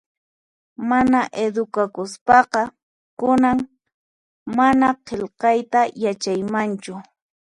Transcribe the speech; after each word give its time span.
Mana 0.89 1.19
edukakuspaqa 1.43 2.61
kunan 3.19 3.59
mana 4.57 4.87
qillqayta 5.07 5.79
yachaymanchu 6.03 6.93